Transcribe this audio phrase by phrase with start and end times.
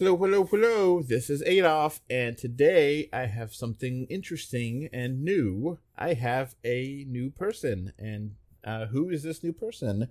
[0.00, 1.02] Hello, hello, hello.
[1.02, 5.78] This is Adolf, and today I have something interesting and new.
[5.96, 8.32] I have a new person, and
[8.64, 10.08] uh, who is this new person?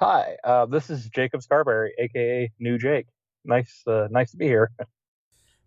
[0.00, 3.06] Hi, uh, this is Jacob Scarberry, aka New Jake.
[3.44, 4.72] Nice, uh, nice to be here.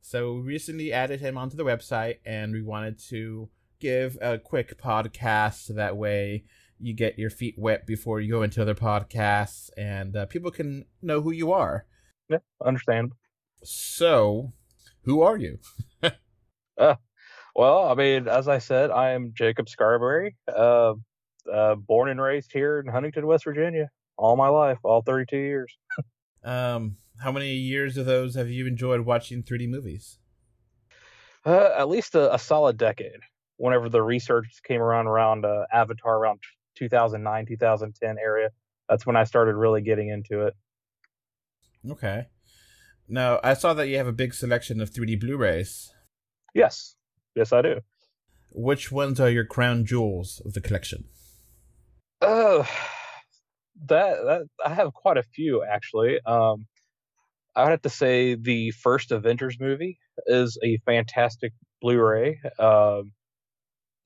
[0.01, 3.49] So we recently added him onto the website, and we wanted to
[3.79, 6.43] give a quick podcast so that way
[6.79, 10.85] you get your feet wet before you go into other podcasts, and uh, people can
[11.01, 11.85] know who you are.
[12.29, 13.17] Yeah, understandable.
[13.63, 14.53] So,
[15.03, 15.59] who are you?
[16.75, 16.95] Uh,
[17.55, 20.95] well, I mean, as I said, I am Jacob Scarberry, uh,
[21.51, 25.77] uh, born and raised here in Huntington, West Virginia, all my life, all 32 years.
[26.45, 30.17] Um, how many years of those have you enjoyed watching 3D movies?
[31.45, 33.21] Uh, at least a, a solid decade.
[33.55, 36.41] Whenever the research came around around uh, Avatar, around
[36.75, 38.49] 2009, 2010 area,
[38.89, 40.53] that's when I started really getting into it.
[41.89, 42.27] Okay.
[43.07, 45.91] Now, I saw that you have a big selection of 3D Blu-rays.
[46.53, 46.95] Yes,
[47.35, 47.81] yes, I do.
[48.51, 51.05] Which ones are your crown jewels of the collection?
[52.21, 52.63] Uh,
[53.87, 56.19] that that I have quite a few actually.
[56.25, 56.67] Um,
[57.55, 62.39] I would have to say the first Avengers movie is a fantastic Blu-ray.
[62.59, 63.11] Um,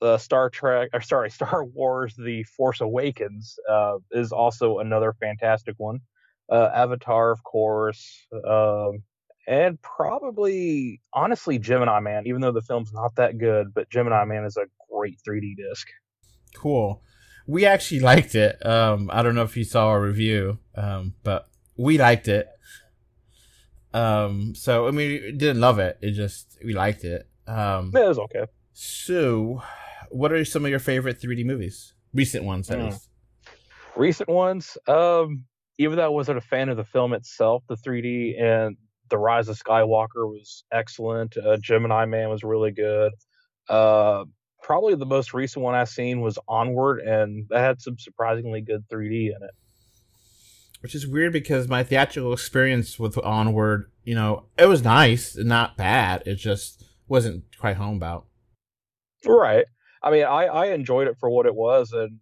[0.00, 5.74] the Star Trek, or sorry, Star Wars: The Force Awakens uh, is also another fantastic
[5.78, 6.00] one.
[6.50, 9.02] Uh, Avatar, of course, um,
[9.46, 12.26] and probably, honestly, Gemini Man.
[12.26, 15.86] Even though the film's not that good, but Gemini Man is a great 3D disc.
[16.54, 17.02] Cool.
[17.46, 18.64] We actually liked it.
[18.64, 22.48] Um, I don't know if you saw our review, um, but we liked it.
[23.94, 25.98] Um, so I mean, we didn't love it.
[26.02, 27.26] It just we liked it.
[27.46, 28.44] Um, It was okay.
[28.74, 29.62] so,
[30.10, 31.94] what are some of your favorite 3D movies?
[32.12, 32.84] Recent ones, at Hmm.
[32.86, 33.08] least.
[33.96, 35.44] recent ones um
[35.78, 38.76] even though i wasn't a fan of the film itself the 3d and
[39.10, 43.12] the rise of skywalker was excellent uh, gemini man was really good
[43.68, 44.24] uh
[44.62, 48.84] probably the most recent one i've seen was onward and that had some surprisingly good
[48.92, 49.54] 3d in it
[50.80, 55.76] Which is weird because my theatrical experience with Onward, you know, it was nice, not
[55.76, 56.22] bad.
[56.24, 58.26] It just wasn't quite home about.
[59.26, 59.64] right
[60.02, 62.20] i mean i i enjoyed it for what it was and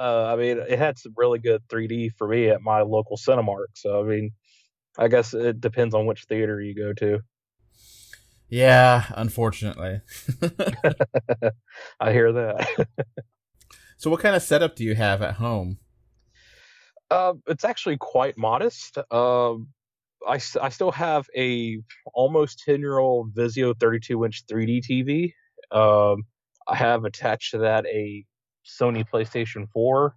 [0.00, 3.66] uh i mean it had some really good 3d for me at my local cinemark
[3.74, 4.32] so i mean
[4.98, 7.20] i guess it depends on which theater you go to
[8.48, 10.00] Yeah, unfortunately.
[12.00, 12.68] i hear that
[13.96, 15.78] so, what kind of setup do you have at home?
[17.10, 18.98] Uh, it's actually quite modest.
[19.10, 19.56] I
[20.26, 21.80] I, I still have a
[22.14, 25.32] almost 10 year old Vizio 32 inch 3D TV.
[25.76, 26.24] Um,
[26.68, 28.24] I have attached to that a
[28.66, 30.14] Sony PlayStation 4,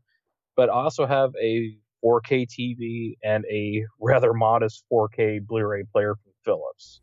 [0.56, 6.34] but I also have a 4K TV and a rather modest 4K Blu-ray player from
[6.44, 7.02] Philips.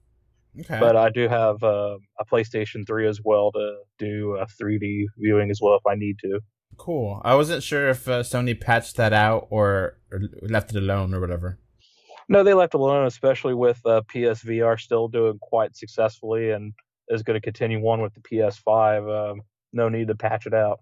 [0.59, 0.81] Okay.
[0.81, 5.51] But I do have uh, a PlayStation 3 as well to do a 3D viewing
[5.51, 6.41] as well if I need to.
[6.77, 7.21] cool.
[7.25, 11.21] I wasn't sure if uh, Sony patched that out or, or left it alone or
[11.21, 11.59] whatever.
[12.29, 16.73] No, they left it alone, especially with uh, PSVR still doing quite successfully and
[17.09, 19.33] is going to continue on with the PS5.
[19.33, 20.81] Um, no need to patch it out.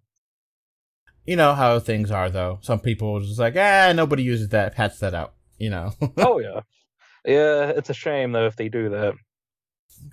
[1.29, 2.59] You know how things are, though.
[2.63, 4.75] Some people are just like, ah, nobody uses that.
[4.75, 5.35] Patch that out.
[5.59, 5.93] You know.
[6.17, 6.61] oh yeah,
[7.27, 7.69] yeah.
[7.69, 9.13] It's a shame though if they do that.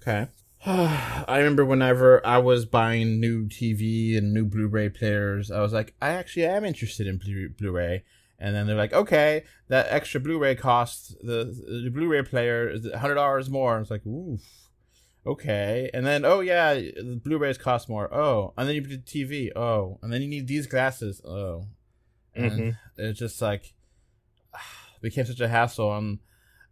[0.01, 0.27] Okay.
[0.65, 5.95] I remember whenever I was buying new TV and new Blu-ray players, I was like,
[6.01, 8.03] I actually am interested in Blu- Blu-ray.
[8.37, 13.15] And then they're like, okay, that extra Blu-ray costs the the Blu-ray player is hundred
[13.15, 13.77] dollars more.
[13.77, 14.41] I was like, oof,
[15.25, 15.89] okay.
[15.93, 18.13] And then oh yeah, the Blu-rays cost more.
[18.13, 19.51] Oh, and then you put the TV.
[19.55, 21.21] Oh, and then you need these glasses.
[21.25, 21.67] Oh,
[22.33, 22.77] and Mhm.
[22.97, 23.73] it's just like
[25.01, 25.95] became such a hassle.
[25.95, 26.19] And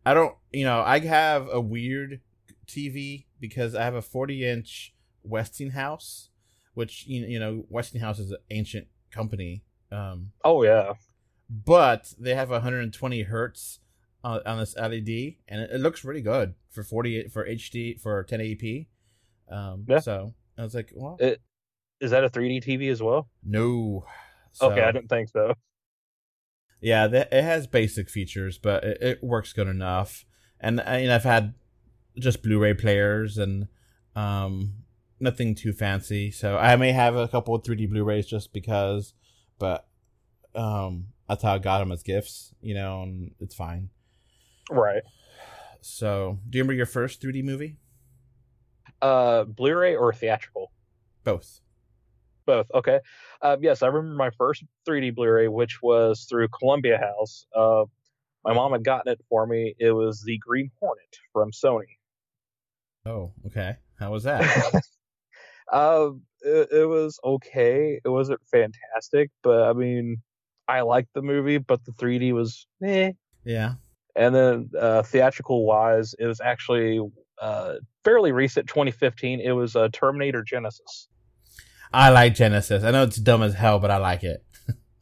[0.06, 2.22] I don't, you know, I have a weird
[2.68, 4.94] TV because I have a 40 inch
[5.24, 6.30] Westinghouse,
[6.74, 10.94] which you you know Westinghouse is an ancient company, um, Oh yeah,
[11.50, 13.80] but they have 120 hertz
[14.24, 18.24] on, on this LED, and it, it looks really good for 48 for HD for
[18.24, 18.88] 1080p.
[19.50, 20.00] Um, Yeah.
[20.00, 21.42] So I was like, well, It-
[22.00, 23.30] is that a 3D TV as well?
[23.44, 24.06] no.
[24.62, 25.54] okay, I didn't think so.
[26.82, 30.26] Yeah, it has basic features, but it, it works good enough.
[30.60, 31.54] And I mean, I've had
[32.20, 33.68] just Blu-ray players and
[34.18, 34.74] um,
[35.20, 36.30] nothing too fancy.
[36.30, 39.14] So I may have a couple of 3D Blu-rays just because,
[39.60, 39.88] but
[40.56, 43.90] um, that's how I got them as gifts, you know, and it's fine.
[44.70, 45.04] Right.
[45.82, 47.78] So, do you remember your first 3D movie?
[49.02, 50.72] Uh, Blu-ray or theatrical?
[51.24, 51.60] Both.
[52.46, 52.68] Both.
[52.74, 53.00] Okay.
[53.42, 57.46] Um, yes, I remember my first 3D Blu-ray, which was through Columbia House.
[57.56, 57.84] Uh,
[58.46, 59.76] my mom had gotten it for me.
[59.80, 61.98] It was the Green Hornet from Sony.
[63.06, 63.76] Oh, okay.
[64.00, 64.42] How was that?
[65.72, 66.10] uh,
[66.42, 68.00] it, it was okay.
[68.04, 70.22] It wasn't fantastic, but I mean,
[70.68, 73.12] I liked the movie, but the 3D was eh.
[73.46, 73.74] Yeah.
[74.16, 77.00] And then uh, theatrical wise, it was actually
[77.42, 79.40] uh, fairly recent, 2015.
[79.40, 81.08] It was uh, Terminator Genisys.
[81.92, 82.84] I like Genisys.
[82.84, 84.44] I know it's dumb as hell, but I like it.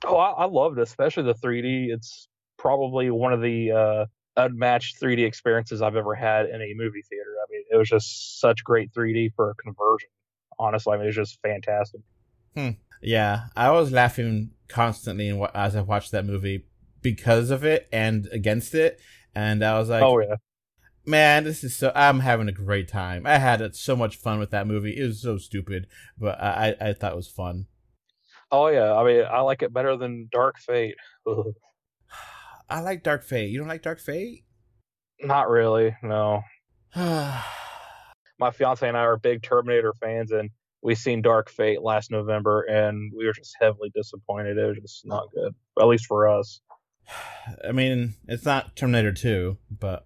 [0.06, 1.88] oh, I, I loved it, especially the 3D.
[1.90, 2.28] It's
[2.58, 4.06] probably one of the uh,
[4.38, 7.36] unmatched 3D experiences I've ever had in a movie theater.
[7.42, 10.10] I mean, it was just such great 3D for a conversion.
[10.60, 12.02] Honestly, I mean, it was just fantastic.
[12.56, 12.72] Hmm.
[13.02, 16.66] Yeah, I was laughing constantly as I watched that movie
[17.02, 19.00] because of it and against it,
[19.36, 20.36] and I was like, "Oh yeah,
[21.06, 21.92] man, this is so.
[21.96, 23.26] I'm having a great time.
[23.26, 24.98] I had so much fun with that movie.
[24.98, 25.88] It was so stupid,
[26.18, 27.68] but I I thought it was fun.
[28.52, 30.96] Oh yeah, I mean, I like it better than Dark Fate.
[32.70, 33.50] I like Dark Fate.
[33.50, 34.44] You don't like Dark Fate?
[35.22, 35.96] Not really.
[36.02, 36.42] No.
[36.96, 40.50] My fiance and I are big Terminator fans, and
[40.82, 44.58] we seen Dark Fate last November, and we were just heavily disappointed.
[44.58, 46.60] It was just not good, at least for us.
[47.68, 50.06] I mean, it's not Terminator 2, but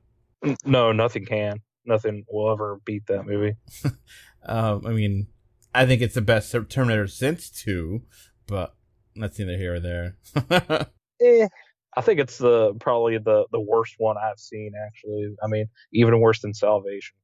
[0.65, 1.61] no, nothing can.
[1.85, 3.55] Nothing will ever beat that movie.
[4.45, 5.27] um, I mean,
[5.73, 8.01] I think it's the best Terminator since 2,
[8.47, 8.75] but
[9.15, 10.17] that's neither here or there.
[11.21, 11.47] eh,
[11.95, 14.73] I think it's the probably the the worst one I've seen.
[14.85, 17.15] Actually, I mean, even worse than Salvation.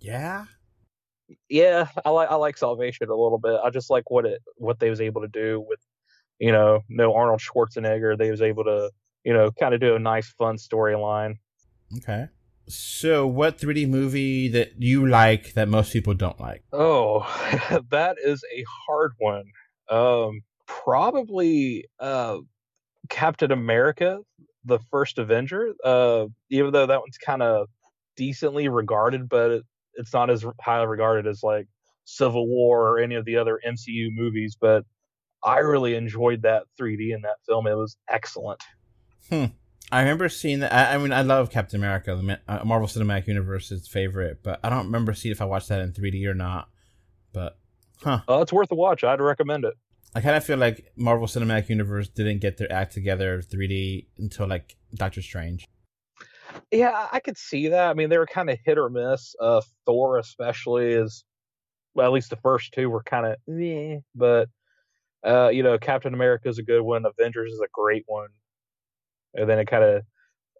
[0.00, 0.44] Yeah.
[1.48, 3.58] Yeah, I like I like Salvation a little bit.
[3.62, 5.80] I just like what it what they was able to do with,
[6.38, 8.16] you know, no Arnold Schwarzenegger.
[8.16, 8.90] They was able to,
[9.24, 11.34] you know, kind of do a nice fun storyline.
[11.98, 12.28] Okay.
[12.68, 16.62] So, what 3D movie that you like that most people don't like?
[16.72, 17.20] Oh,
[17.90, 19.44] that is a hard one.
[19.88, 22.38] Um, probably uh,
[23.08, 24.20] Captain America,
[24.64, 25.72] the first Avenger.
[25.82, 27.68] Uh, even though that one's kind of
[28.16, 29.62] decently regarded, but it,
[29.94, 31.66] it's not as highly regarded as like
[32.04, 34.58] Civil War or any of the other MCU movies.
[34.60, 34.84] But
[35.42, 37.66] I really enjoyed that 3D in that film.
[37.66, 38.62] It was excellent.
[39.28, 39.46] Hmm.
[39.90, 40.72] I remember seeing that.
[40.72, 44.68] I, I, mean, I love Captain America, the uh, Marvel Cinematic Universe's favorite, but I
[44.68, 46.68] don't remember seeing if I watched that in 3D or not.
[47.32, 47.58] But,
[48.02, 48.20] huh?
[48.28, 49.02] Uh, it's worth a watch.
[49.04, 49.74] I'd recommend it.
[50.14, 54.46] I kind of feel like Marvel Cinematic Universe didn't get their act together 3D until
[54.46, 55.66] like Doctor Strange.
[56.70, 57.90] Yeah, I could see that.
[57.90, 59.34] I mean, they were kind of hit or miss.
[59.40, 61.24] Uh, Thor, especially, is
[61.94, 63.98] well, at least the first two were kind of meh.
[64.14, 64.48] But
[65.26, 67.04] uh, you know, Captain America is a good one.
[67.04, 68.28] Avengers is a great one.
[69.34, 70.02] And then it kind of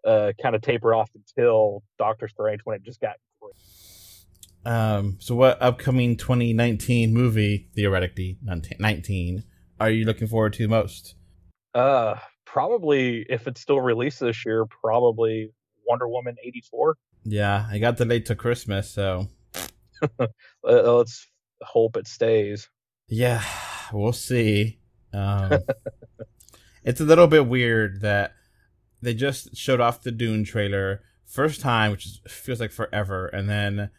[0.05, 3.53] uh, kind of tapered off until Doctor Strange when it just got great.
[4.65, 9.43] Um, so what upcoming 2019 movie, theoretically 19,
[9.79, 11.15] are you looking forward to most?
[11.73, 15.51] Uh, probably if it's still released this year, probably
[15.87, 16.97] Wonder Woman 84.
[17.23, 19.27] Yeah, I got delayed to Christmas, so
[20.63, 21.27] let's
[21.61, 22.69] hope it stays.
[23.07, 23.43] Yeah,
[23.91, 24.79] we'll see.
[25.13, 25.59] Um,
[26.83, 28.33] it's a little bit weird that
[29.01, 33.49] they just showed off the Dune trailer first time, which is, feels like forever, and
[33.49, 33.89] then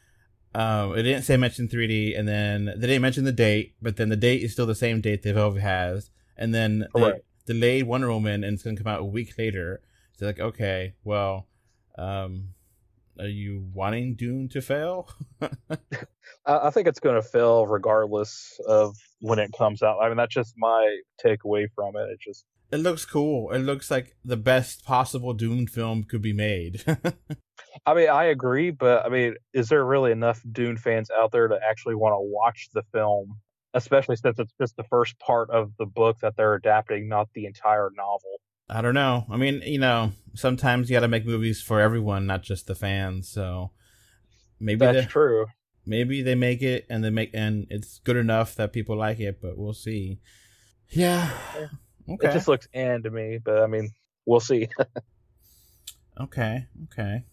[0.54, 4.08] um, it didn't say mention 3D, and then they didn't mention the date, but then
[4.08, 8.10] the date is still the same date they've always has, and then they delayed Wonder
[8.10, 9.82] Woman, and it's gonna come out a week later.
[10.16, 11.46] So like, okay, well,
[11.96, 12.54] um,
[13.20, 15.08] are you wanting Dune to fail?
[16.46, 19.98] I think it's going to fail regardless of when it comes out.
[20.00, 22.08] I mean, that's just my takeaway from it.
[22.10, 23.50] It just it looks cool.
[23.50, 26.84] It looks like the best possible Dune film could be made.
[27.86, 31.48] I mean, I agree, but I mean, is there really enough Dune fans out there
[31.48, 33.38] to actually want to watch the film,
[33.74, 37.46] especially since it's just the first part of the book that they're adapting, not the
[37.46, 38.40] entire novel?
[38.68, 39.26] I don't know.
[39.28, 42.76] I mean, you know, sometimes you got to make movies for everyone, not just the
[42.76, 43.28] fans.
[43.28, 43.72] So
[44.60, 45.46] maybe that's true.
[45.86, 49.40] Maybe they make it and they make and it's good enough that people like it,
[49.42, 50.20] but we'll see.
[50.90, 51.30] Yeah.
[52.10, 52.28] Okay.
[52.28, 53.92] It just looks and to me, but I mean,
[54.26, 54.68] we'll see.
[56.20, 56.66] okay.
[56.84, 57.24] Okay.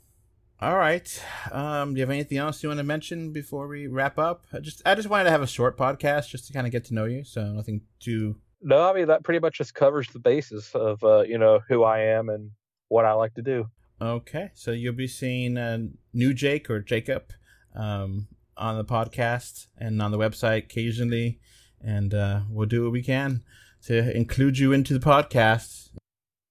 [0.60, 1.24] All right.
[1.52, 4.46] Um, do you have anything else you want to mention before we wrap up?
[4.54, 6.86] I just I just wanted to have a short podcast just to kind of get
[6.86, 8.36] to know you, so nothing too.
[8.62, 11.84] No, I mean that pretty much just covers the basis of uh, you know who
[11.84, 12.52] I am and
[12.88, 13.70] what I like to do.
[14.02, 15.80] Okay, so you'll be seeing uh,
[16.14, 17.34] new Jake or Jacob
[17.76, 21.40] um, on the podcast and on the website occasionally,
[21.82, 23.44] and uh, we'll do what we can
[23.86, 25.90] to include you into the podcast.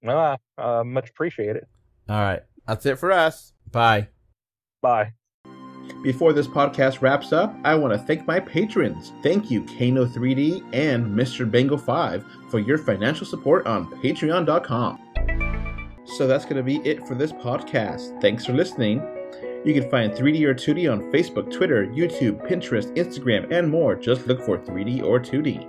[0.03, 1.69] No, I uh, much appreciate it.
[2.09, 2.43] All right.
[2.67, 3.53] That's it for us.
[3.71, 4.09] Bye.
[4.83, 5.13] Bye.
[6.03, 9.13] Before this podcast wraps up, I want to thank my patrons.
[9.23, 11.51] Thank you, Kano3D and Mr.
[11.51, 15.01] Bengal 5 for your financial support on patreon.com.
[16.05, 18.21] So that's going to be it for this podcast.
[18.21, 19.03] Thanks for listening.
[19.65, 23.97] You can find 3D or 2D on Facebook, Twitter, YouTube, Pinterest, Instagram, and more.
[23.97, 25.69] Just look for 3D or 2D.